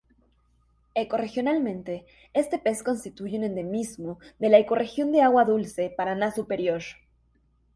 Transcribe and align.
Ecorregionalmente 0.95 2.07
este 2.33 2.57
pez 2.57 2.81
constituye 2.81 3.37
un 3.37 3.43
endemismo 3.43 4.17
de 4.39 4.49
la 4.49 4.57
ecorregión 4.57 5.11
de 5.11 5.21
agua 5.21 5.45
dulce 5.45 5.93
Paraná 5.95 6.31
superior. 6.31 6.81